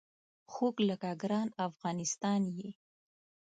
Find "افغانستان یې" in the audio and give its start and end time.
1.67-2.69